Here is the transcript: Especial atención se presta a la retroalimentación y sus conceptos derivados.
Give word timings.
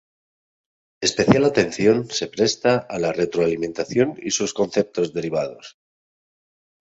Especial 1.07 1.43
atención 1.45 2.09
se 2.09 2.25
presta 2.27 2.73
a 2.79 2.97
la 2.97 3.11
retroalimentación 3.13 4.17
y 4.19 4.31
sus 4.31 4.51
conceptos 4.51 5.13
derivados. 5.13 5.77